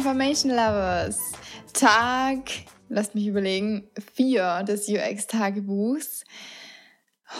Information 0.00 0.52
Lovers. 0.52 1.32
Tag, 1.74 2.50
lasst 2.88 3.14
mich 3.14 3.26
überlegen, 3.26 3.86
vier 4.14 4.62
des 4.62 4.88
UX-Tagebuchs. 4.88 6.24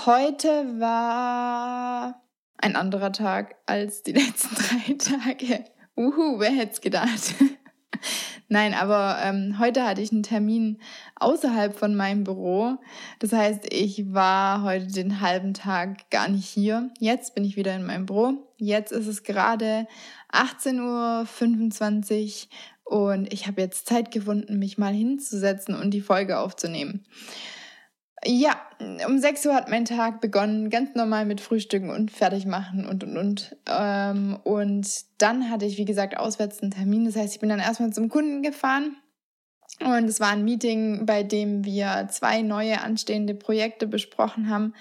Heute 0.05 0.79
war 0.79 2.23
ein 2.59 2.77
anderer 2.77 3.13
Tag 3.13 3.55
als 3.65 4.03
die 4.03 4.13
letzten 4.13 4.55
drei 4.57 4.93
Tage. 4.93 5.65
Uhu, 5.97 6.39
wer 6.39 6.51
hätte 6.51 6.73
es 6.73 6.81
gedacht? 6.83 7.35
Nein, 8.49 8.75
aber 8.75 9.17
ähm, 9.23 9.57
heute 9.59 9.87
hatte 9.87 10.03
ich 10.03 10.13
einen 10.13 10.23
Termin 10.23 10.81
außerhalb 11.17 11.75
von 11.75 11.95
meinem 11.95 12.25
Büro. 12.25 12.77
Das 13.21 13.33
heißt, 13.33 13.73
ich 13.73 14.13
war 14.13 14.65
heute 14.65 14.89
den 14.89 15.23
halben 15.23 15.55
Tag 15.55 16.11
gar 16.11 16.29
nicht 16.29 16.47
hier. 16.47 16.91
Jetzt 16.99 17.35
bin 17.35 17.45
ich 17.45 17.57
wieder 17.57 17.75
in 17.75 17.87
meinem 17.87 18.05
Büro. 18.05 18.53
Jetzt 18.59 18.93
ist 18.93 19.07
es 19.07 19.23
gerade 19.23 19.87
18.25 20.33 22.49
Uhr 22.87 23.13
und 23.13 23.33
ich 23.33 23.47
habe 23.47 23.61
jetzt 23.61 23.87
Zeit 23.87 24.11
gefunden, 24.11 24.59
mich 24.59 24.77
mal 24.77 24.93
hinzusetzen 24.93 25.75
und 25.75 25.93
die 25.93 26.01
Folge 26.01 26.39
aufzunehmen. 26.39 27.05
Ja, 28.25 28.61
um 29.07 29.19
6 29.19 29.47
Uhr 29.47 29.55
hat 29.55 29.71
mein 29.71 29.87
Tag 29.87 30.21
begonnen, 30.21 30.69
ganz 30.69 30.95
normal 30.95 31.25
mit 31.25 31.41
Frühstücken 31.41 31.89
und 31.89 32.11
fertig 32.11 32.45
machen 32.45 32.85
und 32.85 33.03
und 33.03 33.17
und. 33.17 33.57
Ähm, 33.67 34.39
und 34.45 34.87
dann 35.19 35.51
hatte 35.51 35.65
ich, 35.65 35.79
wie 35.79 35.87
gesagt, 35.87 36.19
auswärts 36.19 36.61
einen 36.61 36.73
Termin. 36.73 37.07
Das 37.07 37.17
heißt, 37.17 37.33
ich 37.33 37.41
bin 37.41 37.49
dann 37.49 37.61
erstmal 37.61 37.93
zum 37.93 38.11
Kunden 38.11 38.43
gefahren. 38.43 38.97
Und 39.79 40.05
es 40.05 40.21
war 40.21 40.29
ein 40.29 40.45
Meeting, 40.45 41.07
bei 41.07 41.23
dem 41.23 41.65
wir 41.65 42.09
zwei 42.11 42.43
neue 42.43 42.83
anstehende 42.83 43.35
Projekte 43.35 43.87
besprochen 43.87 44.51
haben. 44.51 44.75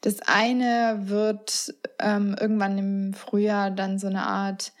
Das 0.00 0.20
eine 0.20 1.08
wird 1.08 1.74
ähm, 1.98 2.34
irgendwann 2.40 2.78
im 2.78 3.12
Frühjahr 3.12 3.70
dann 3.70 3.98
so 3.98 4.06
eine 4.06 4.22
Art 4.22 4.72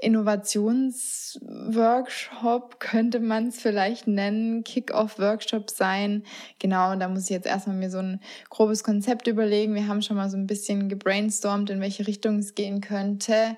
Innovationsworkshop 0.00 2.80
könnte 2.80 3.20
man 3.20 3.48
es 3.48 3.60
vielleicht 3.60 4.06
nennen, 4.06 4.64
Kick-off-Workshop 4.64 5.68
sein. 5.70 6.22
Genau, 6.58 6.96
da 6.96 7.08
muss 7.08 7.24
ich 7.24 7.30
jetzt 7.30 7.46
erstmal 7.46 7.76
mir 7.76 7.90
so 7.90 7.98
ein 7.98 8.20
grobes 8.48 8.82
Konzept 8.84 9.26
überlegen. 9.26 9.74
Wir 9.74 9.88
haben 9.88 10.02
schon 10.02 10.16
mal 10.16 10.30
so 10.30 10.36
ein 10.36 10.46
bisschen 10.46 10.88
gebrainstormt, 10.88 11.70
in 11.70 11.80
welche 11.80 12.06
Richtung 12.06 12.38
es 12.38 12.54
gehen 12.54 12.80
könnte. 12.80 13.56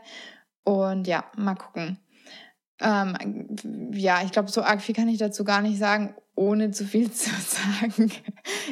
Und 0.65 1.07
ja, 1.07 1.25
mal 1.37 1.57
gucken. 1.57 1.99
Ähm, 2.81 3.47
ja, 3.93 4.23
ich 4.25 4.33
glaube, 4.33 4.51
so 4.51 4.63
arg 4.63 4.81
viel 4.81 4.95
kann 4.95 5.09
ich 5.09 5.19
dazu 5.19 5.45
gar 5.45 5.61
nicht 5.61 5.79
sagen, 5.79 6.15
ohne 6.35 6.71
zu 6.71 6.87
viel 6.87 7.11
zu 7.13 7.31
sagen. 7.31 8.11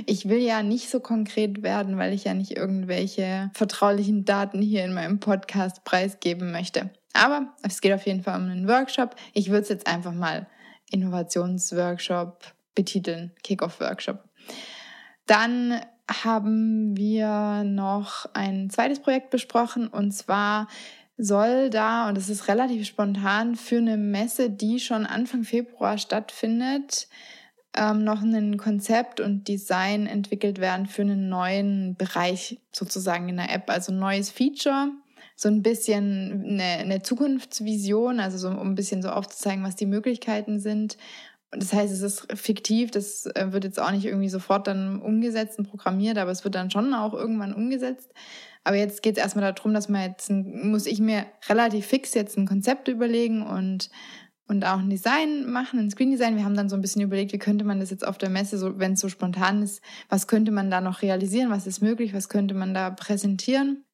Ich 0.06 0.28
will 0.28 0.38
ja 0.38 0.62
nicht 0.62 0.88
so 0.88 1.00
konkret 1.00 1.62
werden, 1.62 1.98
weil 1.98 2.14
ich 2.14 2.24
ja 2.24 2.34
nicht 2.34 2.56
irgendwelche 2.56 3.50
vertraulichen 3.52 4.24
Daten 4.24 4.62
hier 4.62 4.84
in 4.84 4.94
meinem 4.94 5.20
Podcast 5.20 5.84
preisgeben 5.84 6.50
möchte. 6.50 6.90
Aber 7.18 7.54
es 7.62 7.80
geht 7.80 7.92
auf 7.92 8.06
jeden 8.06 8.22
Fall 8.22 8.40
um 8.40 8.48
einen 8.48 8.68
Workshop. 8.68 9.16
Ich 9.32 9.48
würde 9.50 9.62
es 9.62 9.68
jetzt 9.68 9.86
einfach 9.86 10.12
mal 10.12 10.46
Innovationsworkshop 10.90 12.52
betiteln, 12.74 13.32
Kickoff-Workshop. 13.42 14.22
Dann 15.26 15.80
haben 16.24 16.96
wir 16.96 17.64
noch 17.64 18.26
ein 18.32 18.70
zweites 18.70 19.00
Projekt 19.00 19.30
besprochen 19.30 19.88
und 19.88 20.12
zwar 20.12 20.68
soll 21.18 21.68
da, 21.68 22.08
und 22.08 22.16
das 22.16 22.28
ist 22.28 22.46
relativ 22.46 22.86
spontan, 22.86 23.56
für 23.56 23.78
eine 23.78 23.96
Messe, 23.96 24.50
die 24.50 24.78
schon 24.78 25.04
Anfang 25.04 25.42
Februar 25.42 25.98
stattfindet, 25.98 27.08
ähm, 27.76 28.04
noch 28.04 28.22
ein 28.22 28.56
Konzept 28.56 29.20
und 29.20 29.48
Design 29.48 30.06
entwickelt 30.06 30.60
werden 30.60 30.86
für 30.86 31.02
einen 31.02 31.28
neuen 31.28 31.96
Bereich 31.96 32.60
sozusagen 32.72 33.28
in 33.28 33.36
der 33.36 33.52
App, 33.52 33.68
also 33.68 33.92
ein 33.92 33.98
neues 33.98 34.30
Feature 34.30 34.92
so 35.40 35.48
ein 35.48 35.62
bisschen 35.62 36.42
eine, 36.44 36.64
eine 36.64 37.02
Zukunftsvision, 37.02 38.18
also 38.18 38.38
so, 38.38 38.48
um 38.48 38.70
ein 38.70 38.74
bisschen 38.74 39.02
so 39.02 39.10
aufzuzeigen, 39.10 39.62
was 39.62 39.76
die 39.76 39.86
Möglichkeiten 39.86 40.58
sind. 40.58 40.96
Und 41.52 41.62
das 41.62 41.72
heißt, 41.72 41.92
es 41.92 42.02
ist 42.02 42.26
fiktiv, 42.36 42.90
das 42.90 43.24
äh, 43.26 43.52
wird 43.52 43.62
jetzt 43.62 43.80
auch 43.80 43.92
nicht 43.92 44.04
irgendwie 44.04 44.28
sofort 44.28 44.66
dann 44.66 45.00
umgesetzt 45.00 45.60
und 45.60 45.70
programmiert, 45.70 46.18
aber 46.18 46.32
es 46.32 46.42
wird 46.42 46.56
dann 46.56 46.72
schon 46.72 46.92
auch 46.92 47.14
irgendwann 47.14 47.54
umgesetzt. 47.54 48.12
Aber 48.64 48.76
jetzt 48.76 49.00
geht 49.00 49.16
es 49.16 49.22
erstmal 49.22 49.54
darum, 49.54 49.72
dass 49.74 49.88
man 49.88 50.10
jetzt, 50.10 50.28
muss 50.28 50.86
ich 50.86 50.98
mir 50.98 51.24
relativ 51.48 51.86
fix 51.86 52.14
jetzt 52.14 52.36
ein 52.36 52.48
Konzept 52.48 52.88
überlegen 52.88 53.46
und, 53.46 53.90
und 54.48 54.64
auch 54.66 54.80
ein 54.80 54.90
Design 54.90 55.48
machen, 55.48 55.78
ein 55.78 55.90
Screen 55.90 56.10
Design. 56.10 56.36
Wir 56.36 56.44
haben 56.44 56.56
dann 56.56 56.68
so 56.68 56.74
ein 56.74 56.82
bisschen 56.82 57.02
überlegt, 57.02 57.32
wie 57.32 57.38
könnte 57.38 57.64
man 57.64 57.78
das 57.78 57.90
jetzt 57.90 58.04
auf 58.04 58.18
der 58.18 58.28
Messe, 58.28 58.58
so, 58.58 58.80
wenn 58.80 58.94
es 58.94 59.00
so 59.00 59.08
spontan 59.08 59.62
ist, 59.62 59.82
was 60.08 60.26
könnte 60.26 60.50
man 60.50 60.68
da 60.68 60.80
noch 60.80 61.00
realisieren, 61.02 61.50
was 61.50 61.68
ist 61.68 61.80
möglich, 61.80 62.12
was 62.12 62.28
könnte 62.28 62.54
man 62.54 62.74
da 62.74 62.90
präsentieren 62.90 63.84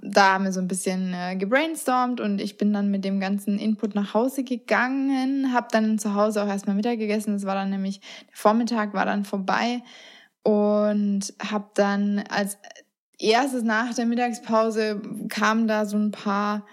da 0.00 0.34
haben 0.34 0.44
wir 0.44 0.52
so 0.52 0.60
ein 0.60 0.68
bisschen 0.68 1.14
äh, 1.14 1.36
gebrainstormt 1.36 2.20
und 2.20 2.40
ich 2.40 2.56
bin 2.56 2.72
dann 2.72 2.90
mit 2.90 3.04
dem 3.04 3.20
ganzen 3.20 3.58
Input 3.58 3.94
nach 3.94 4.14
Hause 4.14 4.44
gegangen, 4.44 5.52
habe 5.52 5.68
dann 5.70 5.98
zu 5.98 6.14
Hause 6.14 6.42
auch 6.42 6.48
erstmal 6.48 6.76
Mittag 6.76 6.98
gegessen. 6.98 7.34
Das 7.34 7.46
war 7.46 7.54
dann 7.54 7.70
nämlich, 7.70 8.00
der 8.00 8.36
Vormittag 8.36 8.94
war 8.94 9.06
dann 9.06 9.24
vorbei 9.24 9.82
und 10.42 11.34
habe 11.42 11.70
dann 11.74 12.24
als 12.28 12.58
erstes 13.18 13.62
nach 13.62 13.94
der 13.94 14.06
Mittagspause 14.06 15.00
kamen 15.28 15.68
da 15.68 15.86
so 15.86 15.96
ein 15.96 16.10
paar 16.10 16.66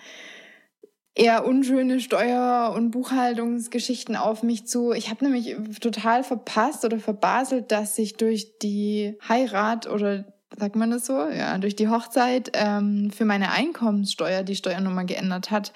eher 1.13 1.45
unschöne 1.45 1.99
Steuer- 1.99 2.73
und 2.75 2.91
Buchhaltungsgeschichten 2.91 4.15
auf 4.15 4.43
mich 4.43 4.67
zu. 4.67 4.91
Ich 4.93 5.09
habe 5.09 5.25
nämlich 5.25 5.55
total 5.79 6.23
verpasst 6.23 6.85
oder 6.85 6.99
verbaselt, 6.99 7.71
dass 7.71 7.95
sich 7.95 8.15
durch 8.15 8.57
die 8.59 9.17
Heirat 9.27 9.87
oder 9.87 10.25
sagt 10.57 10.75
man 10.75 10.91
das 10.91 11.05
so, 11.05 11.27
ja, 11.29 11.57
durch 11.57 11.75
die 11.75 11.87
Hochzeit 11.87 12.51
ähm, 12.53 13.11
für 13.11 13.25
meine 13.25 13.51
Einkommenssteuer 13.51 14.43
die 14.43 14.55
Steuernummer 14.55 15.05
geändert 15.05 15.51
hat. 15.51 15.73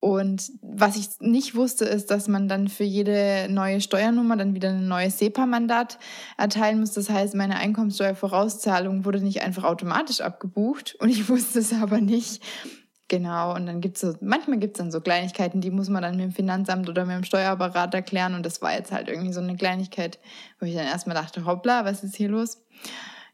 Und 0.00 0.50
was 0.62 0.96
ich 0.96 1.08
nicht 1.20 1.54
wusste, 1.54 1.84
ist, 1.84 2.10
dass 2.10 2.26
man 2.26 2.48
dann 2.48 2.68
für 2.68 2.84
jede 2.84 3.48
neue 3.50 3.82
Steuernummer 3.82 4.36
dann 4.36 4.54
wieder 4.54 4.70
ein 4.70 4.88
neues 4.88 5.18
SEPA-Mandat 5.18 5.98
erteilen 6.38 6.80
muss. 6.80 6.92
Das 6.92 7.10
heißt, 7.10 7.34
meine 7.34 7.56
Einkommenssteuervorauszahlung 7.56 9.04
wurde 9.04 9.20
nicht 9.20 9.42
einfach 9.42 9.64
automatisch 9.64 10.22
abgebucht 10.22 10.96
und 11.00 11.10
ich 11.10 11.28
wusste 11.28 11.58
es 11.58 11.74
aber 11.74 12.00
nicht. 12.00 12.42
Genau, 13.08 13.54
und 13.54 13.66
dann 13.66 13.80
gibt's 13.80 14.00
so, 14.00 14.14
manchmal 14.20 14.58
gibt's 14.58 14.78
dann 14.78 14.92
so 14.92 15.00
Kleinigkeiten, 15.00 15.60
die 15.60 15.72
muss 15.72 15.88
man 15.88 16.00
dann 16.00 16.16
mit 16.16 16.24
dem 16.24 16.32
Finanzamt 16.32 16.88
oder 16.88 17.04
mit 17.04 17.16
dem 17.16 17.24
Steuerberater 17.24 18.02
klären. 18.02 18.34
Und 18.34 18.46
das 18.46 18.62
war 18.62 18.72
jetzt 18.72 18.92
halt 18.92 19.08
irgendwie 19.08 19.32
so 19.32 19.40
eine 19.40 19.56
Kleinigkeit, 19.56 20.18
wo 20.60 20.66
ich 20.66 20.74
dann 20.74 20.86
erstmal 20.86 21.16
dachte, 21.16 21.44
hoppla, 21.44 21.84
was 21.84 22.04
ist 22.04 22.16
hier 22.16 22.28
los? 22.28 22.62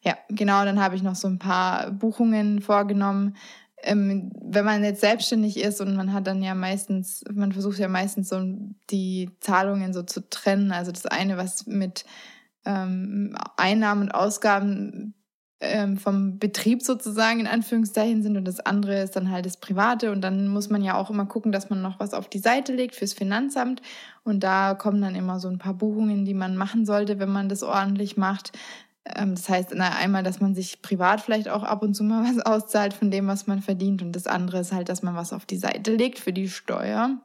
Ja, 0.07 0.17
genau, 0.29 0.65
dann 0.65 0.81
habe 0.81 0.95
ich 0.95 1.03
noch 1.03 1.17
so 1.17 1.27
ein 1.27 1.41
paar 1.41 1.91
Buchungen 1.91 2.63
vorgenommen. 2.63 3.37
Ähm, 3.83 4.31
wenn 4.41 4.65
man 4.65 4.85
jetzt 4.85 5.01
selbstständig 5.01 5.59
ist 5.59 5.81
und 5.81 5.97
man 5.97 6.13
hat 6.13 6.29
dann 6.29 6.45
ja 6.45 6.55
meistens, 6.55 7.25
man 7.35 7.51
versucht 7.51 7.79
ja 7.79 7.89
meistens 7.89 8.29
so 8.29 8.41
die 8.91 9.31
Zahlungen 9.41 9.93
so 9.93 10.05
zu 10.05 10.29
trennen. 10.31 10.71
Also 10.71 10.93
das 10.93 11.07
eine, 11.07 11.37
was 11.37 11.67
mit 11.67 12.05
ähm, 12.65 13.37
Einnahmen 13.57 14.03
und 14.03 14.13
Ausgaben 14.13 15.15
ähm, 15.61 15.97
vom 15.97 16.39
Betrieb 16.39 16.83
sozusagen 16.83 17.41
in 17.41 17.47
Anführungszeichen 17.47 18.23
sind 18.23 18.37
und 18.37 18.45
das 18.45 18.61
andere 18.61 19.01
ist 19.03 19.17
dann 19.17 19.31
halt 19.31 19.47
das 19.47 19.57
Private 19.57 20.13
und 20.13 20.21
dann 20.21 20.49
muss 20.49 20.69
man 20.69 20.83
ja 20.85 20.97
auch 20.97 21.09
immer 21.11 21.25
gucken, 21.27 21.51
dass 21.51 21.71
man 21.71 21.81
noch 21.81 21.99
was 21.99 22.13
auf 22.13 22.29
die 22.29 22.39
Seite 22.39 22.75
legt 22.75 22.95
fürs 22.95 23.15
Finanzamt 23.15 23.81
und 24.23 24.45
da 24.45 24.75
kommen 24.75 25.01
dann 25.01 25.15
immer 25.15 25.41
so 25.41 25.49
ein 25.49 25.59
paar 25.59 25.73
Buchungen, 25.75 26.27
die 26.27 26.35
man 26.35 26.57
machen 26.57 26.85
sollte, 26.85 27.19
wenn 27.19 27.31
man 27.31 27.49
das 27.49 27.63
ordentlich 27.63 28.19
macht. 28.19 28.53
Ähm, 29.15 29.35
das 29.35 29.49
heißt 29.49 29.73
na, 29.75 29.91
einmal, 29.91 30.23
dass 30.23 30.41
man 30.41 30.55
sich 30.55 30.83
privat 30.83 31.21
vielleicht 31.21 31.49
auch 31.49 31.63
ab 31.63 31.83
und 31.83 31.95
zu 31.95 32.05
mal 32.05 32.25
was 32.37 32.45
auszahlt 32.45 32.95
von 32.95 33.11
dem, 33.11 33.27
was 33.27 33.47
man 33.47 33.63
verdient. 33.63 34.03
Und 34.03 34.13
das 34.13 34.27
andere 34.27 34.61
ist 34.61 34.73
halt, 34.73 34.89
dass 34.89 35.03
man 35.03 35.15
was 35.15 35.33
auf 35.33 35.47
die 35.47 35.59
Seite 35.59 35.95
legt 35.95 36.19
für 36.19 36.33
die 36.33 36.49
Steuer. 36.49 37.19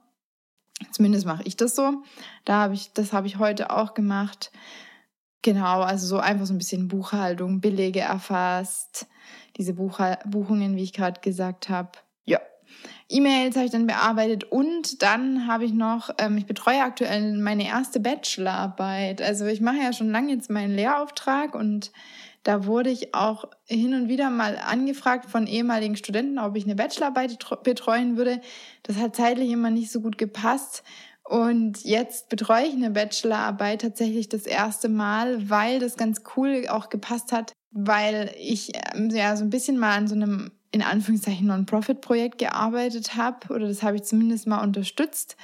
Zumindest 0.91 1.25
mache 1.25 1.44
ich 1.44 1.57
das 1.57 1.75
so. 1.75 2.03
Da 2.45 2.55
habe 2.55 2.73
ich, 2.73 2.94
das 2.94 3.13
habe 3.13 3.27
ich 3.27 3.38
heute 3.38 3.71
auch 3.71 3.94
gemacht. 3.94 4.51
Genau, 5.44 5.81
also 5.81 6.05
so 6.05 6.19
einfach 6.19 6.45
so 6.45 6.53
ein 6.53 6.59
bisschen 6.59 6.88
Buchhaltung, 6.88 7.61
Belege 7.61 8.01
erfasst, 8.01 9.07
diese 9.57 9.73
Buchhal 9.73 10.19
Buchungen, 10.25 10.75
wie 10.75 10.83
ich 10.83 10.94
gerade 10.94 11.19
gesagt 11.21 11.69
habe. 11.69 11.91
E-Mails 13.11 13.55
habe 13.55 13.65
ich 13.65 13.71
dann 13.71 13.87
bearbeitet 13.87 14.45
und 14.45 15.01
dann 15.01 15.47
habe 15.47 15.65
ich 15.65 15.73
noch, 15.73 16.09
ähm, 16.17 16.37
ich 16.37 16.45
betreue 16.45 16.81
aktuell 16.81 17.37
meine 17.37 17.67
erste 17.67 17.99
Bachelorarbeit. 17.99 19.21
Also 19.21 19.45
ich 19.45 19.61
mache 19.61 19.77
ja 19.77 19.93
schon 19.93 20.09
lange 20.09 20.33
jetzt 20.33 20.49
meinen 20.49 20.75
Lehrauftrag 20.75 21.53
und 21.53 21.91
da 22.43 22.65
wurde 22.65 22.89
ich 22.89 23.13
auch 23.13 23.45
hin 23.67 23.93
und 23.93 24.07
wieder 24.07 24.29
mal 24.29 24.57
angefragt 24.57 25.29
von 25.29 25.45
ehemaligen 25.45 25.95
Studenten, 25.95 26.39
ob 26.39 26.55
ich 26.55 26.63
eine 26.63 26.75
Bachelorarbeit 26.75 27.37
betreuen 27.63 28.17
würde. 28.17 28.41
Das 28.83 28.97
hat 28.97 29.15
zeitlich 29.15 29.51
immer 29.51 29.69
nicht 29.69 29.91
so 29.91 30.01
gut 30.01 30.17
gepasst. 30.17 30.83
Und 31.23 31.83
jetzt 31.83 32.29
betreue 32.29 32.65
ich 32.65 32.73
eine 32.73 32.89
Bachelorarbeit 32.89 33.81
tatsächlich 33.81 34.27
das 34.27 34.45
erste 34.45 34.89
Mal, 34.89 35.49
weil 35.49 35.79
das 35.79 35.97
ganz 35.97 36.23
cool 36.35 36.65
auch 36.67 36.89
gepasst 36.89 37.31
hat, 37.31 37.53
weil 37.71 38.33
ich 38.39 38.71
ähm, 38.95 39.09
ja 39.11 39.35
so 39.35 39.43
ein 39.43 39.51
bisschen 39.51 39.77
mal 39.77 39.95
an 39.95 40.07
so 40.07 40.15
einem 40.15 40.51
in 40.71 40.81
Anführungszeichen 40.81 41.47
Non-Profit-Projekt 41.47 42.38
gearbeitet 42.38 43.15
habe 43.15 43.53
oder 43.53 43.68
das 43.68 43.83
habe 43.83 43.97
ich 43.97 44.03
zumindest 44.03 44.47
mal 44.47 44.63
unterstützt. 44.63 45.35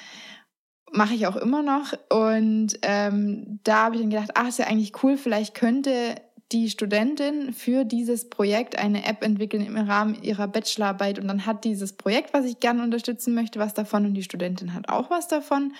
Mache 0.91 1.15
ich 1.15 1.27
auch 1.27 1.35
immer 1.35 1.63
noch. 1.63 1.93
Und 2.09 2.79
ähm, 2.81 3.59
da 3.63 3.85
habe 3.85 3.95
ich 3.95 4.01
dann 4.01 4.09
gedacht, 4.09 4.31
ach, 4.35 4.47
ist 4.47 4.59
ja 4.59 4.67
eigentlich 4.67 5.03
cool, 5.03 5.17
vielleicht 5.17 5.53
könnte 5.53 6.15
die 6.53 6.69
Studentin 6.69 7.51
für 7.51 7.83
dieses 7.83 8.29
Projekt 8.29 8.77
eine 8.77 9.05
App 9.05 9.21
entwickeln 9.21 9.65
im 9.65 9.75
Rahmen 9.75 10.21
ihrer 10.23 10.47
Bachelorarbeit 10.47 11.19
und 11.19 11.27
dann 11.27 11.45
hat 11.45 11.65
dieses 11.65 11.93
Projekt, 11.93 12.33
was 12.33 12.45
ich 12.45 12.61
gerne 12.61 12.83
unterstützen 12.83 13.33
möchte, 13.33 13.59
was 13.59 13.73
davon 13.73 14.05
und 14.05 14.13
die 14.13 14.23
Studentin 14.23 14.73
hat 14.73 14.87
auch 14.87 15.09
was 15.09 15.27
davon. 15.27 15.73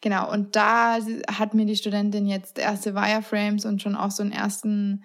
Genau, 0.00 0.30
und 0.30 0.56
da 0.56 0.98
hat 1.38 1.54
mir 1.54 1.66
die 1.66 1.76
Studentin 1.76 2.26
jetzt 2.26 2.58
erste 2.58 2.94
Wireframes 2.94 3.64
und 3.64 3.80
schon 3.80 3.94
auch 3.94 4.10
so 4.10 4.24
einen 4.24 4.32
ersten 4.32 5.04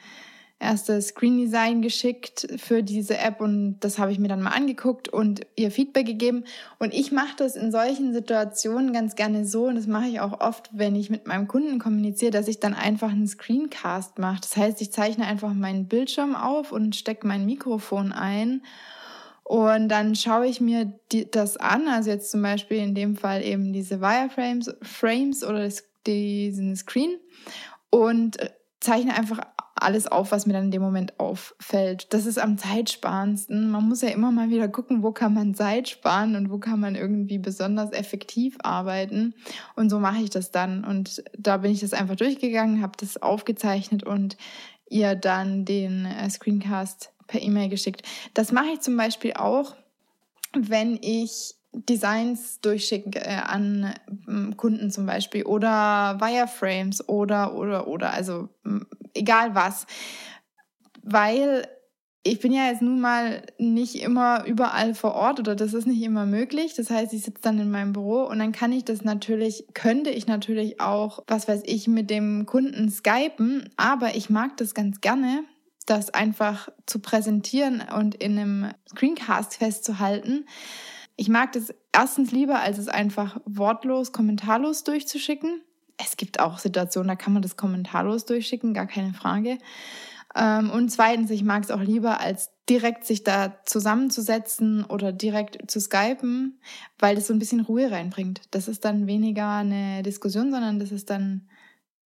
erstes 0.64 1.10
Screen 1.10 1.38
Design 1.38 1.82
geschickt 1.82 2.48
für 2.58 2.82
diese 2.82 3.18
App 3.18 3.42
und 3.42 3.80
das 3.82 4.00
habe 4.00 4.12
ich 4.12 4.20
mir 4.20 4.30
dann 4.30 4.42
mal 4.42 4.52
angeguckt 4.52 5.10
und 5.10 5.42
ihr 5.56 5.70
Feedback 5.70 6.06
gegeben. 6.06 6.46
Und 6.80 6.94
ich 6.94 7.12
mache 7.12 7.36
das 7.38 7.56
in 7.56 7.72
solchen 7.72 8.14
Situationen 8.14 8.94
ganz 8.94 9.16
gerne 9.16 9.46
so 9.46 9.66
und 9.66 9.76
das 9.76 9.88
mache 9.88 10.08
ich 10.08 10.20
auch 10.20 10.40
oft, 10.40 10.70
wenn 10.74 10.96
ich 10.96 11.10
mit 11.10 11.28
meinem 11.28 11.48
Kunden 11.48 11.80
kommuniziere, 11.80 12.32
dass 12.32 12.48
ich 12.48 12.60
dann 12.60 12.74
einfach 12.74 13.12
einen 13.12 13.28
Screencast 13.28 14.18
mache. 14.18 14.42
Das 14.42 14.56
heißt, 14.56 14.82
ich 14.82 14.92
zeichne 14.92 15.28
einfach 15.28 15.54
meinen 15.54 15.88
Bildschirm 15.88 16.36
auf 16.36 16.72
und 16.72 16.96
stecke 16.96 17.28
mein 17.28 17.46
Mikrofon 17.46 18.12
ein. 18.12 18.64
Und 19.44 19.90
dann 19.90 20.16
schaue 20.16 20.48
ich 20.48 20.62
mir 20.62 20.94
die, 21.12 21.30
das 21.30 21.58
an, 21.58 21.88
also 21.90 22.10
jetzt 22.10 22.32
zum 22.32 22.42
Beispiel 22.42 22.78
in 22.78 22.96
dem 22.96 23.18
Fall 23.18 23.44
eben 23.44 23.74
diese 23.74 24.00
Wireframes 24.00 24.74
Frames 24.82 25.44
oder 25.44 25.64
das, 25.64 25.84
diesen 26.08 26.76
Screen 26.76 27.18
und 27.90 28.38
zeichne 28.84 29.16
einfach 29.16 29.40
alles 29.76 30.08
auf, 30.08 30.32
was 30.32 30.46
mir 30.46 30.54
dann 30.54 30.66
in 30.66 30.72
dem 30.72 30.82
Moment 30.82 31.20
auffällt. 31.20 32.14
Das 32.14 32.26
ist 32.26 32.38
am 32.38 32.58
zeitsparendsten. 32.58 33.70
Man 33.70 33.88
muss 33.88 34.02
ja 34.02 34.10
immer 34.10 34.32
mal 34.32 34.50
wieder 34.50 34.68
gucken, 34.68 35.04
wo 35.04 35.12
kann 35.12 35.34
man 35.34 35.56
Zeit 35.56 35.90
sparen 35.90 36.36
und 36.36 36.50
wo 36.50 36.58
kann 36.58 36.80
man 36.80 36.96
irgendwie 36.96 37.38
besonders 37.38 37.92
effektiv 37.92 38.58
arbeiten. 38.62 39.34
Und 39.76 39.90
so 39.90 40.00
mache 40.00 40.22
ich 40.22 40.30
das 40.30 40.52
dann. 40.52 40.86
Und 40.86 41.24
da 41.38 41.58
bin 41.58 41.72
ich 41.72 41.82
das 41.82 41.94
einfach 41.94 42.16
durchgegangen, 42.16 42.82
habe 42.82 42.94
das 42.98 43.22
aufgezeichnet 43.22 44.04
und 44.04 44.38
ihr 44.90 45.16
dann 45.16 45.66
den 45.66 46.06
äh, 46.06 46.30
Screencast 46.30 47.12
per 47.28 47.42
E-Mail 47.42 47.70
geschickt. 47.70 48.04
Das 48.34 48.52
mache 48.52 48.70
ich 48.74 48.82
zum 48.82 48.96
Beispiel 48.96 49.34
auch, 49.34 49.76
wenn 50.54 50.98
ich 51.02 51.56
Designs 51.74 52.62
durchschicken 52.62 53.14
äh, 53.14 53.42
an 53.44 53.94
äh, 54.28 54.56
Kunden 54.56 54.92
zum 54.92 55.06
Beispiel 55.06 55.44
oder 55.44 56.18
Wireframes 56.20 57.08
oder 57.10 57.56
oder 57.56 57.88
oder 57.88 58.14
also 58.14 58.50
egal 59.14 59.56
was, 59.56 59.86
weil 61.02 61.68
ich 62.26 62.40
bin 62.40 62.54
ja 62.54 62.68
jetzt 62.68 62.82
nun 62.82 63.02
mal 63.02 63.44
nicht 63.58 64.02
immer 64.02 64.46
überall 64.46 64.96
vor 64.96 65.14
Ort 65.14 65.40
oder 65.40 65.56
das 65.56 65.74
ist 65.74 65.86
nicht 65.86 66.02
immer 66.02 66.26
möglich. 66.26 66.74
Das 66.74 66.90
heißt, 66.90 67.12
ich 67.14 67.24
sitze 67.24 67.42
dann 67.42 67.60
in 67.60 67.70
meinem 67.70 67.92
Büro 67.92 68.24
und 68.24 68.40
dann 68.40 68.54
kann 68.54 68.72
ich 68.72 68.86
das 68.86 69.04
natürlich, 69.04 69.66
könnte 69.74 70.10
ich 70.10 70.26
natürlich 70.26 70.80
auch, 70.80 71.20
was 71.28 71.50
weiß 71.50 71.64
ich, 71.66 71.88
mit 71.90 72.10
dem 72.10 72.46
Kunden 72.46 72.90
skypen, 72.90 73.70
aber 73.76 74.16
ich 74.16 74.30
mag 74.30 74.56
das 74.56 74.74
ganz 74.74 75.02
gerne, 75.02 75.44
das 75.86 76.12
einfach 76.12 76.70
zu 76.86 77.00
präsentieren 77.00 77.84
und 77.94 78.16
in 78.16 78.40
einem 78.40 78.72
Screencast 78.90 79.56
festzuhalten, 79.56 80.46
ich 81.16 81.30
mag 81.30 81.52
das 81.52 81.74
erstens 81.92 82.32
lieber, 82.32 82.60
als 82.60 82.78
es 82.78 82.88
einfach 82.88 83.40
wortlos, 83.46 84.12
kommentarlos 84.12 84.84
durchzuschicken. 84.84 85.62
Es 85.98 86.18
gibt 86.18 86.40
auch 86.40 86.58
Situationen, 86.58 87.08
da 87.08 87.16
kann 87.16 87.34
man 87.34 87.42
das 87.42 87.56
kommentarlos 87.56 88.26
durchschicken, 88.26 88.74
gar 88.74 88.88
keine 88.88 89.14
Frage. 89.14 89.60
Ähm, 90.36 90.72
und 90.72 90.90
zweitens, 90.90 91.30
ich 91.30 91.44
mag 91.44 91.64
es 91.64 91.72
auch 91.72 91.82
lieber, 91.82 92.20
als 92.20 92.52
direkt 92.70 93.06
sich 93.06 93.24
da 93.24 93.60
zusammenzusetzen 93.66 94.86
oder 94.86 95.12
direkt 95.12 95.70
zu 95.70 95.80
skypen, 95.80 96.60
weil 96.98 97.16
das 97.16 97.28
so 97.28 97.34
ein 97.34 97.40
bisschen 97.40 97.60
Ruhe 97.60 97.92
reinbringt. 97.92 98.42
Das 98.52 98.68
ist 98.68 98.86
dann 98.86 99.06
weniger 99.06 99.50
eine 99.52 100.02
Diskussion, 100.02 100.52
sondern 100.52 100.80
das 100.80 100.92
ist 100.92 101.10
dann, 101.10 101.50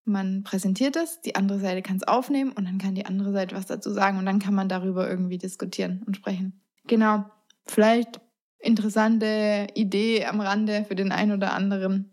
man 0.03 0.43
präsentiert 0.43 0.95
es, 0.95 1.21
die 1.21 1.35
andere 1.35 1.59
Seite 1.59 1.81
kann 1.81 1.97
es 1.97 2.07
aufnehmen 2.07 2.51
und 2.51 2.65
dann 2.65 2.79
kann 2.79 2.95
die 2.95 3.05
andere 3.05 3.31
Seite 3.31 3.55
was 3.55 3.67
dazu 3.67 3.91
sagen 3.91 4.17
und 4.17 4.25
dann 4.25 4.39
kann 4.39 4.55
man 4.55 4.67
darüber 4.67 5.09
irgendwie 5.09 5.37
diskutieren 5.37 6.03
und 6.05 6.17
sprechen. 6.17 6.61
Genau. 6.87 7.25
Vielleicht 7.65 8.19
interessante 8.59 9.67
Idee 9.73 10.25
am 10.25 10.41
Rande 10.41 10.85
für 10.87 10.95
den 10.95 11.11
einen 11.11 11.31
oder 11.31 11.53
anderen. 11.53 12.11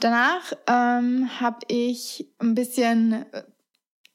Danach 0.00 0.52
ähm, 0.68 1.28
habe 1.40 1.58
ich 1.68 2.28
ein 2.38 2.54
bisschen 2.54 3.24
äh, 3.32 3.42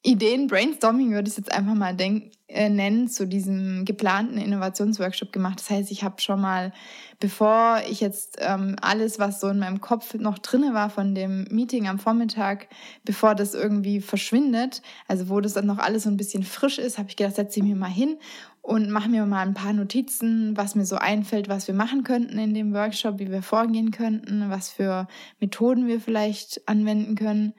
Ideen, 0.04 0.48
Brainstorming 0.48 1.12
würde 1.12 1.30
ich 1.30 1.38
jetzt 1.38 1.52
einfach 1.52 1.76
mal 1.76 1.96
denk, 1.96 2.32
äh, 2.48 2.70
nennen, 2.70 3.08
zu 3.08 3.28
diesem 3.28 3.86
geplanten 3.86 4.38
Innovationsworkshop 4.38 5.32
gemacht. 5.32 5.60
Das 5.60 5.70
heißt, 5.70 5.92
ich 5.92 6.04
habe 6.04 6.20
schon 6.20 6.42
mal, 6.42 6.74
bevor 7.20 7.82
ich 7.88 8.02
jetzt 8.02 8.38
ähm, 8.40 8.76
alles, 8.82 9.20
was 9.20 9.40
so 9.40 9.48
in 9.48 9.60
meinem 9.60 9.80
Kopf 9.80 10.16
noch 10.16 10.40
drinne 10.40 10.74
war 10.74 10.90
von 10.90 11.14
dem 11.14 11.46
Meeting 11.52 11.88
am 11.88 12.00
Vormittag, 12.00 12.68
bevor 13.06 13.36
das 13.36 13.54
irgendwie 13.54 14.02
verschwindet, 14.02 14.82
also 15.08 15.30
wo 15.30 15.40
das 15.40 15.54
dann 15.54 15.68
noch 15.68 15.78
alles 15.78 16.04
so 16.04 16.10
ein 16.10 16.18
bisschen 16.18 16.44
frisch 16.44 16.80
ist, 16.80 16.98
habe 16.98 17.10
ich 17.10 17.16
gedacht, 17.16 17.36
setze 17.36 17.60
ich 17.60 17.66
mir 17.66 17.76
mal 17.76 17.88
hin 17.88 18.18
und 18.62 18.92
mache 18.92 19.10
mir 19.10 19.26
mal 19.26 19.42
ein 19.42 19.54
paar 19.54 19.74
Notizen, 19.74 20.56
was 20.56 20.76
mir 20.76 20.86
so 20.86 20.96
einfällt, 20.96 21.50
was 21.50 21.68
wir 21.68 21.74
machen 21.74 22.04
könnten 22.04 22.38
in 22.38 22.54
dem 22.54 22.74
Workshop, 22.74 23.20
wie 23.20 23.32
wir 23.32 23.42
vorgehen 23.42 23.92
könnten, 23.92 24.50
was 24.50 24.70
für 24.70 25.08
Methoden 25.40 25.88
wir 25.88 26.00
vielleicht 26.00 26.68
anwenden 26.68 27.16
können. 27.16 27.54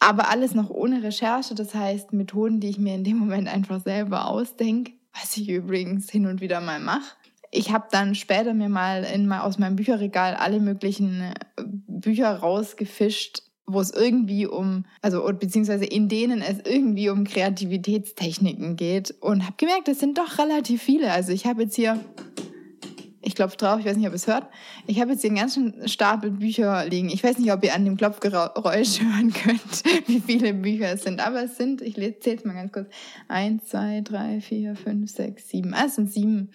Aber 0.00 0.30
alles 0.30 0.54
noch 0.54 0.70
ohne 0.70 1.02
Recherche, 1.02 1.54
das 1.54 1.74
heißt 1.74 2.12
Methoden, 2.12 2.60
die 2.60 2.68
ich 2.68 2.78
mir 2.78 2.94
in 2.94 3.04
dem 3.04 3.18
Moment 3.18 3.48
einfach 3.48 3.82
selber 3.82 4.26
ausdenke, 4.26 4.92
was 5.12 5.36
ich 5.36 5.48
übrigens 5.48 6.10
hin 6.10 6.26
und 6.26 6.40
wieder 6.40 6.60
mal 6.60 6.80
mache. 6.80 7.16
Ich 7.50 7.72
habe 7.72 7.86
dann 7.90 8.14
später 8.14 8.54
mir 8.54 8.68
mal 8.68 9.04
in, 9.04 9.30
aus 9.32 9.58
meinem 9.58 9.76
Bücherregal 9.76 10.34
alle 10.34 10.60
möglichen 10.60 11.22
äh, 11.22 11.34
Bücher 11.86 12.36
rausgefischt, 12.36 13.42
wo 13.66 13.80
es 13.80 13.90
irgendwie 13.90 14.46
um, 14.46 14.84
also 15.02 15.28
beziehungsweise 15.32 15.84
in 15.84 16.08
denen 16.08 16.40
es 16.40 16.58
irgendwie 16.64 17.10
um 17.10 17.24
Kreativitätstechniken 17.24 18.76
geht 18.76 19.14
und 19.20 19.42
habe 19.44 19.56
gemerkt, 19.56 19.88
es 19.88 19.98
sind 19.98 20.18
doch 20.18 20.38
relativ 20.38 20.82
viele. 20.82 21.10
Also 21.10 21.32
ich 21.32 21.46
habe 21.46 21.64
jetzt 21.64 21.74
hier, 21.74 21.98
ich 23.22 23.34
klopfe 23.34 23.56
drauf, 23.56 23.80
ich 23.80 23.86
weiß 23.86 23.96
nicht, 23.96 24.06
ob 24.06 24.14
es 24.14 24.28
hört, 24.28 24.46
ich 24.86 25.00
habe 25.00 25.10
jetzt 25.10 25.22
hier 25.22 25.30
einen 25.30 25.40
ganzen 25.40 25.88
Stapel 25.88 26.30
Bücher 26.30 26.86
liegen. 26.86 27.08
Ich 27.08 27.24
weiß 27.24 27.38
nicht, 27.38 27.52
ob 27.52 27.64
ihr 27.64 27.74
an 27.74 27.84
dem 27.84 27.96
Klopfgeräusch 27.96 29.00
hören 29.02 29.32
könnt, 29.32 29.82
wie 30.06 30.20
viele 30.20 30.54
Bücher 30.54 30.92
es 30.92 31.02
sind, 31.02 31.18
aber 31.18 31.42
es 31.42 31.56
sind, 31.56 31.82
ich 31.82 31.94
zähle 31.94 32.36
es 32.36 32.44
mal 32.44 32.54
ganz 32.54 32.72
kurz, 32.72 32.88
eins, 33.26 33.64
zwei, 33.64 34.00
drei, 34.00 34.40
vier, 34.40 34.76
fünf, 34.76 35.10
sechs, 35.10 35.48
sieben. 35.48 35.74
Ah, 35.74 35.86
es 35.86 35.96
sind 35.96 36.12
sieben 36.12 36.50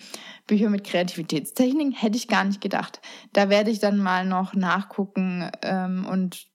Bücher 0.48 0.69
mit 0.69 0.86
Kreativitätstechniken, 0.86 1.92
hätte 1.92 2.16
ich 2.16 2.30
gar 2.30 2.46
nicht 2.46 2.62
gedacht. 2.62 3.02
Da 3.33 3.50
werde 3.50 3.69
ich 3.69 3.80
dann 3.80 3.97
mal 3.97 4.26
noch 4.26 4.54
nachgucken 4.54 5.52
ähm, 5.62 6.06
und 6.09 6.51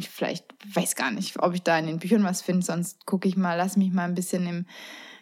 vielleicht 0.00 0.46
weiß 0.74 0.96
gar 0.96 1.10
nicht, 1.10 1.40
ob 1.42 1.54
ich 1.54 1.62
da 1.62 1.78
in 1.78 1.86
den 1.86 1.98
Büchern 1.98 2.24
was 2.24 2.42
finde, 2.42 2.64
sonst 2.64 3.06
gucke 3.06 3.28
ich 3.28 3.36
mal, 3.36 3.56
lass 3.56 3.76
mich 3.76 3.92
mal 3.92 4.04
ein 4.04 4.14
bisschen 4.14 4.46
im 4.46 4.66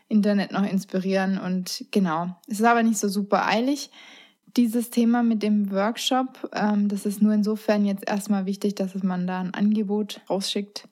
Internet 0.08 0.52
noch 0.52 0.64
inspirieren 0.64 1.38
und 1.38 1.86
genau. 1.90 2.36
Es 2.46 2.60
ist 2.60 2.66
aber 2.66 2.82
nicht 2.82 2.98
so 2.98 3.08
super 3.08 3.46
eilig. 3.46 3.90
Dieses 4.56 4.90
Thema 4.90 5.22
mit 5.22 5.42
dem 5.42 5.70
Workshop, 5.70 6.50
ähm, 6.52 6.88
das 6.88 7.06
ist 7.06 7.22
nur 7.22 7.32
insofern 7.32 7.86
jetzt 7.86 8.06
erstmal 8.06 8.44
wichtig, 8.44 8.74
dass 8.74 8.94
man 9.02 9.26
da 9.26 9.40
ein 9.40 9.54
Angebot 9.54 10.20
rausschickt 10.28 10.88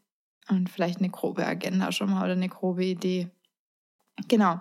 und 0.48 0.70
vielleicht 0.70 0.98
eine 0.98 1.10
grobe 1.10 1.46
Agenda 1.46 1.92
schon 1.92 2.10
mal 2.10 2.24
oder 2.24 2.32
eine 2.32 2.48
grobe 2.48 2.84
Idee. 2.84 3.28
Genau. 4.28 4.60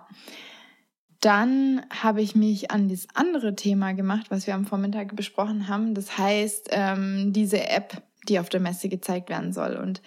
Dann 1.20 1.84
habe 1.90 2.22
ich 2.22 2.34
mich 2.34 2.70
an 2.70 2.88
das 2.88 3.06
andere 3.14 3.54
Thema 3.54 3.92
gemacht, 3.92 4.30
was 4.30 4.46
wir 4.46 4.54
am 4.54 4.64
Vormittag 4.64 5.16
besprochen 5.16 5.68
haben. 5.68 5.94
Das 5.94 6.16
heißt, 6.16 6.68
ähm, 6.70 7.32
diese 7.32 7.68
App, 7.68 8.02
die 8.28 8.38
auf 8.38 8.48
der 8.48 8.60
Messe 8.60 8.88
gezeigt 8.88 9.28
werden 9.28 9.52
soll. 9.52 9.76
Und 9.76 10.02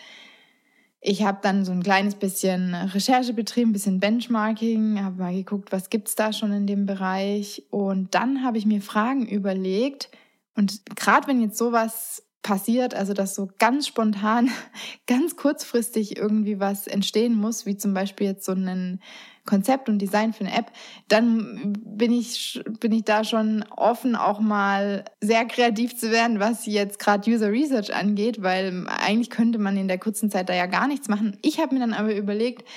ich 1.01 1.23
habe 1.23 1.39
dann 1.41 1.65
so 1.65 1.71
ein 1.71 1.83
kleines 1.83 2.15
bisschen 2.15 2.73
Recherche 2.73 3.33
betrieben, 3.33 3.71
ein 3.71 3.73
bisschen 3.73 3.99
Benchmarking, 3.99 5.03
habe 5.03 5.21
mal 5.21 5.33
geguckt, 5.33 5.71
was 5.71 5.89
gibt 5.89 6.07
es 6.07 6.15
da 6.15 6.31
schon 6.31 6.53
in 6.53 6.65
dem 6.65 6.85
Bereich. 6.85 7.63
Und 7.69 8.15
dann 8.15 8.43
habe 8.43 8.57
ich 8.57 8.65
mir 8.65 8.81
Fragen 8.81 9.27
überlegt. 9.27 10.09
Und 10.55 10.85
gerade 10.95 11.27
wenn 11.27 11.41
jetzt 11.41 11.57
sowas 11.57 12.23
passiert, 12.41 12.93
also 12.93 13.13
dass 13.13 13.35
so 13.35 13.49
ganz 13.59 13.87
spontan, 13.87 14.49
ganz 15.07 15.35
kurzfristig 15.35 16.17
irgendwie 16.17 16.59
was 16.59 16.87
entstehen 16.87 17.35
muss, 17.35 17.65
wie 17.65 17.75
zum 17.75 17.93
Beispiel 17.93 18.27
jetzt 18.27 18.45
so 18.45 18.53
ein 18.53 19.01
Konzept 19.45 19.89
und 19.89 19.99
Design 19.99 20.33
für 20.33 20.45
eine 20.45 20.57
App, 20.57 20.71
dann 21.09 21.73
bin 21.85 22.13
ich, 22.13 22.63
bin 22.79 22.91
ich 22.91 23.03
da 23.03 23.23
schon 23.23 23.63
offen, 23.75 24.15
auch 24.15 24.39
mal 24.39 25.03
sehr 25.21 25.45
kreativ 25.45 25.97
zu 25.97 26.11
werden, 26.11 26.39
was 26.39 26.65
jetzt 26.65 26.99
gerade 26.99 27.29
User 27.29 27.51
Research 27.51 27.93
angeht, 27.93 28.41
weil 28.41 28.85
eigentlich 28.87 29.29
könnte 29.29 29.59
man 29.59 29.75
in 29.75 29.87
der 29.87 29.97
kurzen 29.97 30.31
Zeit 30.31 30.49
da 30.49 30.53
ja 30.53 30.65
gar 30.65 30.87
nichts 30.87 31.09
machen. 31.09 31.37
Ich 31.41 31.59
habe 31.59 31.73
mir 31.75 31.81
dann 31.81 31.93
aber 31.93 32.15
überlegt, 32.15 32.67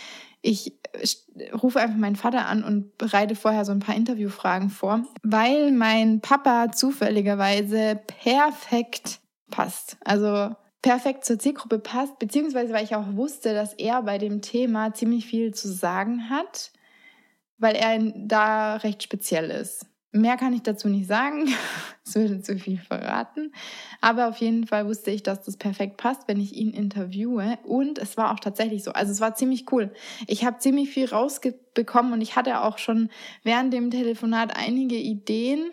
ich 0.43 0.79
rufe 1.63 1.81
einfach 1.81 1.97
meinen 1.97 2.17
Vater 2.17 2.47
an 2.47 2.63
und 2.63 2.99
bereite 2.99 3.35
vorher 3.35 3.65
so 3.65 3.73
ein 3.73 3.81
paar 3.81 3.97
Interviewfragen 3.97 4.71
vor, 4.71 5.03
weil 5.23 5.73
mein 5.73 6.21
Papa 6.21 6.73
zufälligerweise 6.73 8.01
perfekt 8.07 9.21
passt. 9.51 9.97
Also 10.05 10.55
perfekt 10.87 11.25
zur 11.25 11.39
Zielgruppe 11.39 11.81
passt, 11.81 12.19
beziehungsweise 12.21 12.73
weil 12.73 12.85
ich 12.85 12.95
auch 12.95 13.17
wusste, 13.17 13.55
dass 13.55 13.75
er 13.75 14.03
bei 14.03 14.19
dem 14.19 14.41
Thema 14.41 14.95
ziemlich 14.95 15.27
viel 15.27 15.53
zu 15.53 15.67
sagen 15.67 16.31
hat, 16.31 16.71
weil 17.59 17.75
er 17.75 17.99
da 18.15 18.77
recht 18.77 19.03
speziell 19.03 19.51
ist 19.51 19.87
Mehr 20.17 20.37
kann 20.37 20.55
ich 20.55 20.63
dazu 20.63 20.89
nicht 20.89 21.07
sagen. 21.07 21.49
Es 22.09 22.15
würde 22.15 22.41
zu 22.41 22.57
viel 22.57 22.79
verraten. 22.79 23.53
Aber 24.01 24.29
auf 24.29 24.37
jeden 24.37 24.65
Fall 24.69 24.87
wusste 24.87 25.11
ich, 25.11 25.25
dass 25.25 25.43
das 25.43 25.57
perfekt 25.57 25.97
passt, 25.97 26.29
wenn 26.29 26.39
ich 26.39 26.55
ihn 26.55 26.71
interviewe. 26.71 27.59
Und 27.65 27.99
es 27.99 28.17
war 28.17 28.33
auch 28.33 28.39
tatsächlich 28.39 28.85
so. 28.85 28.93
Also 28.93 29.11
es 29.11 29.21
war 29.21 29.35
ziemlich 29.35 29.73
cool. 29.73 29.93
Ich 30.29 30.45
habe 30.45 30.59
ziemlich 30.59 30.91
viel 30.91 31.09
rausbekommen 31.09 32.13
und 32.13 32.21
ich 32.21 32.37
hatte 32.37 32.63
auch 32.63 32.79
schon 32.79 33.11
während 33.43 33.75
dem 33.75 33.91
Telefonat 33.91 34.57
einige 34.57 34.95
Ideen, 34.95 35.73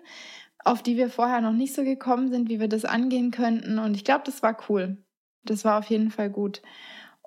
auf 0.66 0.82
die 0.82 0.98
wir 0.98 1.10
vorher 1.10 1.42
noch 1.42 1.54
nicht 1.54 1.74
so 1.74 1.84
gekommen 1.84 2.30
sind, 2.30 2.50
wie 2.50 2.60
wir 2.60 2.70
das 2.70 2.86
angehen 2.86 3.32
könnten. 3.32 3.80
Und 3.80 3.96
ich 3.96 4.04
glaube, 4.04 4.24
das 4.26 4.44
war 4.44 4.58
cool. 4.70 4.98
Das 5.44 5.66
war 5.66 5.80
auf 5.80 5.86
jeden 5.86 6.12
Fall 6.12 6.30
gut. 6.30 6.62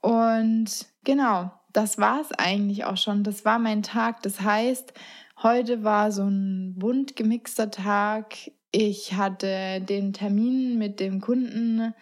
Und 0.01 0.87
genau, 1.05 1.53
das 1.73 1.99
war 1.99 2.21
es 2.21 2.33
eigentlich 2.33 2.85
auch 2.85 2.97
schon. 2.97 3.25
Das 3.25 3.45
war 3.45 3.59
mein 3.59 3.83
Tag. 3.83 4.23
Das 4.23 4.41
heißt, 4.41 4.95
Heute 5.43 5.85
war 5.85 6.13
so 6.13 6.23
ein 6.23 6.75
bunt 6.79 7.15
gemixter 7.15 7.71
Tag. 7.71 8.35
Ich 8.73 9.13
hatte 9.13 9.83
den 9.83 10.15
Termin 10.15 10.79
mit 10.79 10.99
dem 10.99 11.21
Kunden. 11.21 11.93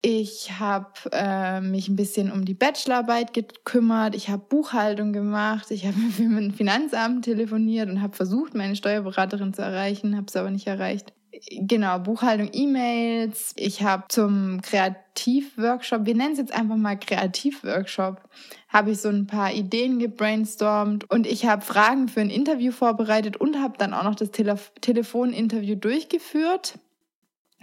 Ich 0.00 0.52
habe 0.60 0.92
äh, 1.10 1.60
mich 1.60 1.88
ein 1.88 1.96
bisschen 1.96 2.30
um 2.30 2.44
die 2.44 2.54
Bachelorarbeit 2.54 3.34
gekümmert. 3.34 4.14
Ich 4.14 4.28
habe 4.28 4.44
Buchhaltung 4.48 5.12
gemacht. 5.12 5.70
Ich 5.70 5.86
habe 5.86 5.96
mit 5.96 6.18
dem 6.18 6.54
Finanzamt 6.54 7.24
telefoniert 7.24 7.90
und 7.90 8.00
habe 8.00 8.14
versucht, 8.14 8.54
meine 8.54 8.76
Steuerberaterin 8.76 9.54
zu 9.54 9.62
erreichen, 9.62 10.16
habe 10.16 10.26
es 10.28 10.36
aber 10.36 10.50
nicht 10.50 10.68
erreicht. 10.68 11.12
Genau, 11.50 11.98
Buchhaltung, 11.98 12.50
E-Mails. 12.52 13.52
Ich 13.56 13.82
habe 13.82 14.04
zum 14.08 14.60
Kreativworkshop, 14.62 16.06
wir 16.06 16.14
nennen 16.14 16.32
es 16.32 16.38
jetzt 16.38 16.52
einfach 16.52 16.76
mal 16.76 16.98
Kreativworkshop, 16.98 18.22
habe 18.68 18.92
ich 18.92 19.00
so 19.00 19.08
ein 19.08 19.26
paar 19.26 19.52
Ideen 19.52 19.98
gebrainstormt 19.98 21.08
und 21.10 21.26
ich 21.26 21.46
habe 21.46 21.62
Fragen 21.62 22.08
für 22.08 22.20
ein 22.20 22.30
Interview 22.30 22.72
vorbereitet 22.72 23.36
und 23.36 23.60
habe 23.60 23.78
dann 23.78 23.94
auch 23.94 24.04
noch 24.04 24.14
das 24.14 24.30
Tele 24.30 24.58
Telefoninterview 24.80 25.76
durchgeführt. 25.76 26.78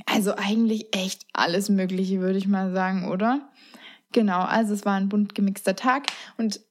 Also 0.06 0.36
eigentlich 0.36 0.96
echt 0.96 1.26
alles 1.34 1.70
Mögliche, 1.70 2.20
würde 2.20 2.38
ich 2.38 2.48
mal 2.48 2.72
sagen, 2.72 3.08
oder? 3.08 3.50
Genau, 4.12 4.42
also 4.42 4.74
es 4.74 4.86
war 4.86 4.96
ein 4.96 5.10
bunt 5.10 5.36
gemixter 5.36 5.76
Tag 5.76 6.08
und 6.38 6.62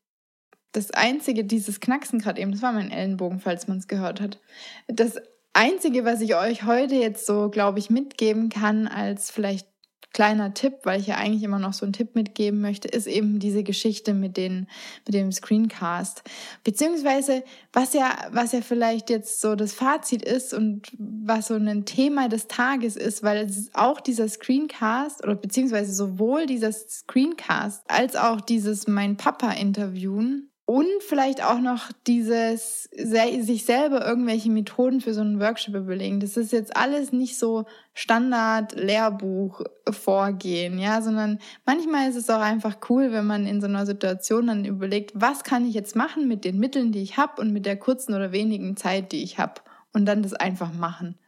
das 0.73 0.90
einzige, 0.90 1.45
dieses 1.45 1.81
Knacksen 1.81 2.19
gerade 2.19 2.40
eben, 2.40 2.50
das 2.50 2.62
war 2.62 2.73
mein 2.73 2.90
Ellenbogen, 2.90 3.40
falls 3.40 3.69
man 3.69 3.78
es 3.78 3.87
gehört 3.87 4.21
hat. 4.21 4.40
Das 4.88 5.21
Einzige, 5.52 6.04
was 6.04 6.21
ich 6.21 6.35
euch 6.35 6.64
heute 6.64 6.97
jetzt 6.97 7.26
so, 7.26 7.49
glaube 7.49 7.78
ich, 7.78 7.90
mitgeben 7.90 8.49
kann 8.49 8.88
als 8.88 9.31
vielleicht 9.31 9.69
kleiner 10.12 10.54
Tipp, 10.54 10.75
weil 10.84 11.00
ich 11.00 11.06
ja 11.06 11.16
eigentlich 11.16 11.42
immer 11.42 11.58
noch 11.58 11.73
so 11.73 11.84
einen 11.84 11.92
Tipp 11.92 12.14
mitgeben 12.14 12.61
möchte, 12.61 12.88
ist 12.88 13.06
eben 13.06 13.38
diese 13.38 13.62
Geschichte 13.62 14.14
mit 14.14 14.37
den, 14.37 14.68
mit 15.06 15.14
dem 15.14 15.32
Screencast. 15.32 16.23
Beziehungsweise, 16.62 17.42
was 17.73 17.94
ja, 17.94 18.16
was 18.30 18.52
ja 18.52 18.61
vielleicht 18.61 19.11
jetzt 19.11 19.40
so 19.40 19.54
das 19.56 19.75
Fazit 19.75 20.23
ist 20.23 20.54
und 20.54 20.92
was 20.99 21.49
so 21.49 21.54
ein 21.54 21.84
Thema 21.84 22.28
des 22.28 22.49
Tages 22.49 22.96
ist, 22.96 23.23
weil 23.23 23.38
es 23.38 23.56
ist 23.56 23.75
auch 23.75 24.00
dieser 24.00 24.28
Screencast 24.28 25.25
oder 25.25 25.34
beziehungsweise 25.34 25.92
sowohl 25.92 26.46
dieser 26.46 26.73
Screencast 26.73 27.82
als 27.88 28.16
auch 28.16 28.40
dieses 28.40 28.87
Mein 28.87 29.16
Papa 29.16 29.50
interviewen 29.52 30.50
und 30.66 30.88
vielleicht 31.00 31.44
auch 31.44 31.61
noch 31.61 31.92
dieses, 32.06 32.85
sich 32.85 33.66
selber 33.66 34.06
irgendwelche 34.06 34.50
Methoden 34.50 35.02
für 35.02 35.12
so 35.12 35.21
einen 35.21 35.38
Workshop 35.38 35.75
überlegen. 35.75 36.21
Das 36.21 36.38
ist 36.38 36.52
jetzt 36.52 36.75
alles 36.75 37.12
nicht 37.12 37.38
so 37.38 37.66
Standard-Lehrbuch-Vorgehen, 37.92 40.78
ja, 40.78 41.02
sondern 41.02 41.38
manchmal 41.66 42.09
ist 42.09 42.16
es 42.16 42.30
auch 42.30 42.40
einfach 42.40 42.78
cool, 42.88 43.12
wenn 43.12 43.26
man 43.26 43.47
in 43.47 43.61
so 43.61 43.66
einer 43.66 43.85
Situation 43.85 44.47
dann 44.47 44.64
überlegt, 44.64 45.12
was 45.14 45.44
kann 45.44 45.66
ich 45.66 45.75
jetzt 45.75 45.97
machen 45.97 46.28
mit 46.28 46.47
den 46.47 46.59
Mitteln, 46.59 46.92
die 46.92 47.02
ich 47.02 47.18
habe 47.18 47.42
und 47.42 47.52
mit 47.52 47.66
der 47.66 47.76
kurzen 47.76 48.14
oder 48.14 48.33
wenigen 48.33 48.78
Zeit, 48.78 49.12
die 49.12 49.23
ich 49.23 49.38
habe. 49.38 49.61
Und 49.92 50.06
dann 50.06 50.23
das 50.23 50.33
einfach 50.33 50.73
machen. 50.73 51.18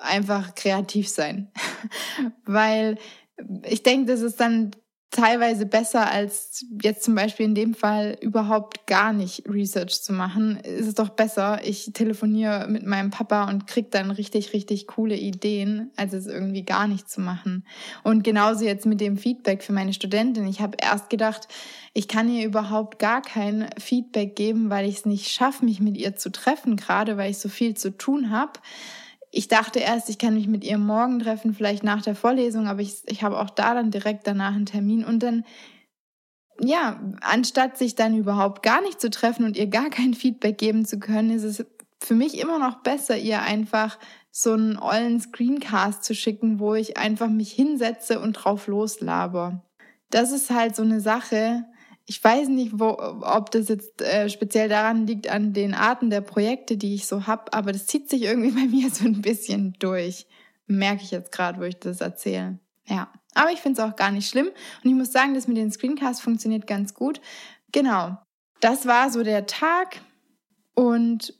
Einfach 0.00 0.54
kreativ 0.54 1.10
sein. 1.10 1.52
Weil 2.46 2.96
ich 3.62 3.82
denke, 3.82 4.10
das 4.10 4.22
ist 4.22 4.40
dann 4.40 4.70
teilweise 5.14 5.64
besser 5.64 6.10
als 6.10 6.66
jetzt 6.82 7.04
zum 7.04 7.14
Beispiel 7.14 7.46
in 7.46 7.54
dem 7.54 7.74
Fall 7.74 8.18
überhaupt 8.20 8.86
gar 8.88 9.12
nicht 9.12 9.48
Research 9.48 10.02
zu 10.02 10.12
machen. 10.12 10.56
Ist 10.56 10.88
es 10.88 10.94
doch 10.94 11.10
besser, 11.10 11.60
ich 11.64 11.92
telefoniere 11.92 12.66
mit 12.68 12.84
meinem 12.84 13.10
Papa 13.10 13.48
und 13.48 13.68
krieg 13.68 13.92
dann 13.92 14.10
richtig, 14.10 14.52
richtig 14.52 14.88
coole 14.88 15.16
Ideen, 15.16 15.92
als 15.94 16.14
es 16.14 16.26
irgendwie 16.26 16.64
gar 16.64 16.88
nicht 16.88 17.08
zu 17.08 17.20
machen. 17.20 17.64
Und 18.02 18.24
genauso 18.24 18.64
jetzt 18.64 18.86
mit 18.86 19.00
dem 19.00 19.16
Feedback 19.16 19.62
für 19.62 19.72
meine 19.72 19.92
Studentin. 19.92 20.48
Ich 20.48 20.60
habe 20.60 20.76
erst 20.82 21.10
gedacht, 21.10 21.46
ich 21.92 22.08
kann 22.08 22.28
ihr 22.28 22.44
überhaupt 22.44 22.98
gar 22.98 23.22
kein 23.22 23.70
Feedback 23.78 24.34
geben, 24.34 24.68
weil 24.68 24.88
ich 24.88 24.96
es 24.96 25.06
nicht 25.06 25.30
schaffe, 25.30 25.64
mich 25.64 25.80
mit 25.80 25.96
ihr 25.96 26.16
zu 26.16 26.32
treffen, 26.32 26.74
gerade 26.74 27.16
weil 27.16 27.30
ich 27.30 27.38
so 27.38 27.48
viel 27.48 27.74
zu 27.74 27.96
tun 27.96 28.30
habe 28.30 28.58
ich 29.36 29.48
dachte 29.48 29.80
erst, 29.80 30.08
ich 30.08 30.18
kann 30.18 30.34
mich 30.34 30.46
mit 30.46 30.64
ihr 30.64 30.78
morgen 30.78 31.18
treffen, 31.18 31.54
vielleicht 31.54 31.82
nach 31.82 32.02
der 32.02 32.14
Vorlesung, 32.14 32.68
aber 32.68 32.80
ich, 32.80 33.02
ich 33.06 33.22
habe 33.22 33.40
auch 33.40 33.50
da 33.50 33.74
dann 33.74 33.90
direkt 33.90 34.26
danach 34.26 34.54
einen 34.54 34.66
Termin 34.66 35.04
und 35.04 35.22
dann, 35.22 35.44
ja, 36.60 37.00
anstatt 37.20 37.76
sich 37.76 37.96
dann 37.96 38.16
überhaupt 38.16 38.62
gar 38.62 38.80
nicht 38.80 39.00
zu 39.00 39.10
treffen 39.10 39.44
und 39.44 39.56
ihr 39.56 39.66
gar 39.66 39.90
kein 39.90 40.14
Feedback 40.14 40.56
geben 40.58 40.84
zu 40.84 41.00
können, 41.00 41.30
ist 41.30 41.42
es 41.42 41.66
für 41.98 42.14
mich 42.14 42.38
immer 42.38 42.58
noch 42.58 42.82
besser, 42.82 43.16
ihr 43.16 43.42
einfach 43.42 43.98
so 44.30 44.52
einen 44.52 44.78
ollen 44.78 45.20
Screencast 45.20 46.04
zu 46.04 46.14
schicken, 46.14 46.60
wo 46.60 46.74
ich 46.74 46.96
einfach 46.96 47.28
mich 47.28 47.52
hinsetze 47.52 48.20
und 48.20 48.34
drauf 48.34 48.68
loslaber. 48.68 49.64
Das 50.10 50.30
ist 50.30 50.50
halt 50.50 50.76
so 50.76 50.82
eine 50.82 51.00
Sache, 51.00 51.64
ich 52.06 52.22
weiß 52.22 52.48
nicht, 52.48 52.78
wo, 52.78 52.98
ob 52.98 53.50
das 53.50 53.68
jetzt 53.68 54.02
äh, 54.02 54.28
speziell 54.28 54.68
daran 54.68 55.06
liegt, 55.06 55.28
an 55.28 55.52
den 55.52 55.74
Arten 55.74 56.10
der 56.10 56.20
Projekte, 56.20 56.76
die 56.76 56.94
ich 56.94 57.06
so 57.06 57.26
hab, 57.26 57.54
aber 57.56 57.72
das 57.72 57.86
zieht 57.86 58.10
sich 58.10 58.22
irgendwie 58.22 58.50
bei 58.60 58.66
mir 58.66 58.90
so 58.90 59.04
ein 59.04 59.22
bisschen 59.22 59.74
durch. 59.78 60.26
Merke 60.66 61.02
ich 61.02 61.10
jetzt 61.10 61.32
gerade, 61.32 61.60
wo 61.60 61.64
ich 61.64 61.78
das 61.78 62.00
erzähle. 62.00 62.58
Ja, 62.86 63.10
aber 63.34 63.52
ich 63.52 63.60
finde 63.60 63.80
es 63.80 63.88
auch 63.88 63.96
gar 63.96 64.10
nicht 64.10 64.28
schlimm. 64.28 64.48
Und 64.82 64.90
ich 64.90 64.96
muss 64.96 65.12
sagen, 65.12 65.34
das 65.34 65.48
mit 65.48 65.56
den 65.56 65.70
Screencasts 65.70 66.22
funktioniert 66.22 66.66
ganz 66.66 66.94
gut. 66.94 67.20
Genau, 67.72 68.16
das 68.60 68.86
war 68.86 69.10
so 69.10 69.22
der 69.22 69.46
Tag. 69.46 70.00
Und 70.74 71.34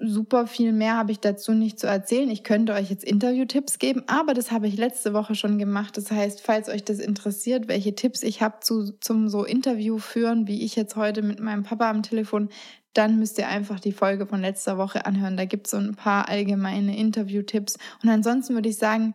super 0.00 0.46
viel 0.46 0.72
mehr 0.72 0.96
habe 0.96 1.12
ich 1.12 1.20
dazu 1.20 1.52
nicht 1.52 1.78
zu 1.78 1.86
erzählen. 1.86 2.28
Ich 2.30 2.42
könnte 2.42 2.72
euch 2.72 2.90
jetzt 2.90 3.04
Interview-Tipps 3.04 3.78
geben, 3.78 4.02
aber 4.06 4.34
das 4.34 4.50
habe 4.50 4.66
ich 4.66 4.76
letzte 4.76 5.14
Woche 5.14 5.34
schon 5.34 5.58
gemacht. 5.58 5.96
Das 5.96 6.10
heißt, 6.10 6.40
falls 6.40 6.68
euch 6.68 6.84
das 6.84 6.98
interessiert, 6.98 7.68
welche 7.68 7.94
Tipps 7.94 8.22
ich 8.22 8.42
habe 8.42 8.60
zu, 8.60 8.92
zum 9.00 9.28
so 9.28 9.44
Interview 9.44 9.98
führen, 9.98 10.46
wie 10.46 10.64
ich 10.64 10.76
jetzt 10.76 10.96
heute 10.96 11.22
mit 11.22 11.40
meinem 11.40 11.62
Papa 11.62 11.88
am 11.90 12.02
Telefon, 12.02 12.48
dann 12.92 13.18
müsst 13.18 13.38
ihr 13.38 13.48
einfach 13.48 13.80
die 13.80 13.92
Folge 13.92 14.26
von 14.26 14.40
letzter 14.40 14.78
Woche 14.78 15.06
anhören. 15.06 15.36
Da 15.36 15.44
gibt 15.44 15.66
es 15.66 15.72
so 15.72 15.76
ein 15.76 15.94
paar 15.94 16.28
allgemeine 16.28 16.96
Interview-Tipps. 16.96 17.76
Und 18.02 18.08
ansonsten 18.08 18.54
würde 18.54 18.68
ich 18.68 18.78
sagen, 18.78 19.14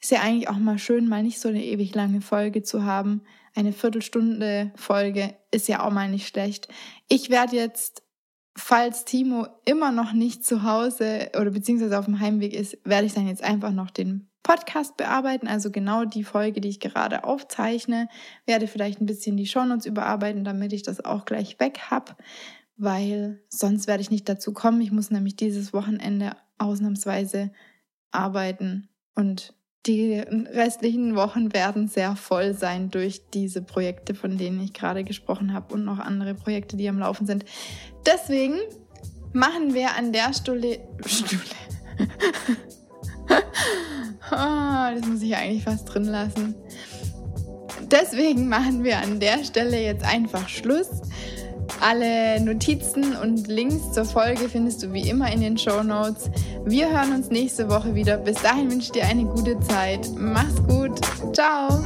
ist 0.00 0.10
ja 0.10 0.20
eigentlich 0.20 0.48
auch 0.48 0.58
mal 0.58 0.78
schön, 0.78 1.08
mal 1.08 1.22
nicht 1.22 1.38
so 1.38 1.48
eine 1.48 1.64
ewig 1.64 1.94
lange 1.94 2.20
Folge 2.20 2.62
zu 2.62 2.84
haben. 2.84 3.22
Eine 3.54 3.72
Viertelstunde 3.72 4.72
Folge 4.76 5.34
ist 5.50 5.68
ja 5.68 5.86
auch 5.86 5.92
mal 5.92 6.08
nicht 6.08 6.26
schlecht. 6.26 6.68
Ich 7.08 7.30
werde 7.30 7.56
jetzt 7.56 8.01
falls 8.56 9.04
Timo 9.04 9.46
immer 9.64 9.92
noch 9.92 10.12
nicht 10.12 10.44
zu 10.44 10.62
Hause 10.62 11.30
oder 11.38 11.50
beziehungsweise 11.50 11.98
auf 11.98 12.04
dem 12.04 12.20
Heimweg 12.20 12.52
ist, 12.52 12.78
werde 12.84 13.06
ich 13.06 13.14
dann 13.14 13.26
jetzt 13.26 13.42
einfach 13.42 13.72
noch 13.72 13.90
den 13.90 14.28
Podcast 14.42 14.96
bearbeiten, 14.96 15.46
also 15.46 15.70
genau 15.70 16.04
die 16.04 16.24
Folge, 16.24 16.60
die 16.60 16.68
ich 16.68 16.80
gerade 16.80 17.24
aufzeichne, 17.24 18.08
werde 18.44 18.66
vielleicht 18.66 19.00
ein 19.00 19.06
bisschen 19.06 19.36
die 19.36 19.46
Shownotes 19.46 19.86
überarbeiten, 19.86 20.44
damit 20.44 20.72
ich 20.72 20.82
das 20.82 21.04
auch 21.04 21.24
gleich 21.24 21.60
weg 21.60 21.78
habe, 21.90 22.16
weil 22.76 23.42
sonst 23.48 23.86
werde 23.86 24.02
ich 24.02 24.10
nicht 24.10 24.28
dazu 24.28 24.52
kommen. 24.52 24.80
Ich 24.80 24.90
muss 24.90 25.10
nämlich 25.10 25.36
dieses 25.36 25.72
Wochenende 25.72 26.32
ausnahmsweise 26.58 27.52
arbeiten 28.10 28.88
und 29.14 29.54
die 29.86 30.14
restlichen 30.14 31.16
Wochen 31.16 31.52
werden 31.52 31.88
sehr 31.88 32.14
voll 32.14 32.54
sein 32.54 32.90
durch 32.90 33.22
diese 33.34 33.62
Projekte, 33.62 34.14
von 34.14 34.38
denen 34.38 34.62
ich 34.62 34.72
gerade 34.72 35.02
gesprochen 35.02 35.52
habe 35.52 35.74
und 35.74 35.84
noch 35.84 35.98
andere 35.98 36.34
Projekte, 36.34 36.76
die 36.76 36.88
am 36.88 36.98
Laufen 36.98 37.26
sind. 37.26 37.44
Deswegen 38.06 38.58
machen 39.32 39.74
wir 39.74 39.96
an 39.96 40.12
der 40.12 40.32
Stelle. 40.32 40.78
Stule. 41.04 41.42
oh, 44.30 44.34
das 44.94 45.06
muss 45.06 45.22
ich 45.22 45.34
eigentlich 45.34 45.64
fast 45.64 45.92
drin 45.92 46.04
lassen. 46.04 46.54
Deswegen 47.90 48.48
machen 48.48 48.84
wir 48.84 48.98
an 48.98 49.18
der 49.18 49.44
Stelle 49.44 49.82
jetzt 49.82 50.04
einfach 50.04 50.48
Schluss. 50.48 51.02
Alle 51.82 52.40
Notizen 52.40 53.16
und 53.16 53.48
Links 53.48 53.90
zur 53.92 54.04
Folge 54.04 54.48
findest 54.48 54.84
du 54.84 54.92
wie 54.92 55.08
immer 55.08 55.32
in 55.32 55.40
den 55.40 55.58
Show 55.58 55.82
Notes. 55.82 56.30
Wir 56.64 56.88
hören 56.88 57.12
uns 57.12 57.28
nächste 57.28 57.68
Woche 57.68 57.96
wieder. 57.96 58.18
Bis 58.18 58.40
dahin 58.40 58.70
wünsche 58.70 58.86
ich 58.86 58.92
dir 58.92 59.04
eine 59.04 59.24
gute 59.24 59.58
Zeit. 59.58 60.08
Mach's 60.16 60.62
gut. 60.68 61.00
Ciao. 61.34 61.82